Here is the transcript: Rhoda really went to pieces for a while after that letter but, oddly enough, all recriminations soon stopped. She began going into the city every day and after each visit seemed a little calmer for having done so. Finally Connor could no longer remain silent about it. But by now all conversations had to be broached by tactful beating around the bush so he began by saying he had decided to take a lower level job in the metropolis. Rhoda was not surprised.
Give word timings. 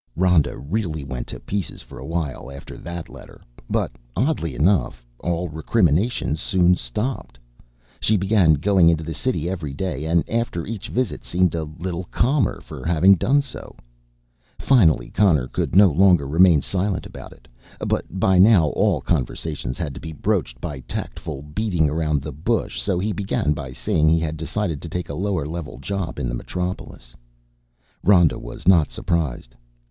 Rhoda 0.15 0.57
really 0.57 1.03
went 1.03 1.27
to 1.27 1.39
pieces 1.39 1.83
for 1.83 1.99
a 1.99 2.05
while 2.07 2.49
after 2.51 2.75
that 2.75 3.07
letter 3.07 3.39
but, 3.69 3.91
oddly 4.15 4.55
enough, 4.55 5.05
all 5.19 5.47
recriminations 5.47 6.39
soon 6.41 6.73
stopped. 6.75 7.37
She 7.99 8.17
began 8.17 8.55
going 8.55 8.89
into 8.89 9.03
the 9.03 9.13
city 9.13 9.47
every 9.47 9.73
day 9.75 10.05
and 10.05 10.27
after 10.27 10.65
each 10.65 10.89
visit 10.89 11.23
seemed 11.23 11.53
a 11.53 11.65
little 11.77 12.05
calmer 12.05 12.61
for 12.61 12.83
having 12.83 13.13
done 13.13 13.43
so. 13.43 13.75
Finally 14.57 15.11
Connor 15.11 15.47
could 15.47 15.75
no 15.75 15.91
longer 15.91 16.27
remain 16.27 16.61
silent 16.61 17.05
about 17.05 17.31
it. 17.31 17.47
But 17.85 18.05
by 18.19 18.39
now 18.39 18.69
all 18.69 19.01
conversations 19.01 19.77
had 19.77 19.93
to 19.93 19.99
be 19.99 20.13
broached 20.13 20.59
by 20.59 20.79
tactful 20.79 21.43
beating 21.43 21.87
around 21.91 22.23
the 22.23 22.33
bush 22.33 22.81
so 22.81 22.97
he 22.97 23.13
began 23.13 23.53
by 23.53 23.71
saying 23.71 24.09
he 24.09 24.19
had 24.19 24.35
decided 24.35 24.81
to 24.81 24.89
take 24.89 25.09
a 25.09 25.13
lower 25.13 25.45
level 25.45 25.77
job 25.77 26.17
in 26.17 26.27
the 26.27 26.33
metropolis. 26.33 27.15
Rhoda 28.03 28.39
was 28.39 28.67
not 28.67 28.89
surprised. 28.89 29.53